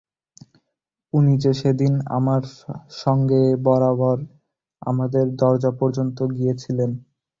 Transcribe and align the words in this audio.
উনি 1.13 1.33
যে 1.37 1.51
সেদিন 1.53 1.93
আমার 2.17 2.43
সঙ্গে 3.01 3.41
বরাবর 3.65 4.17
আমাদের 4.81 5.25
দরজা 5.39 5.71
পর্যন্ত 5.79 6.17
গিয়েছিলেন। 6.31 6.91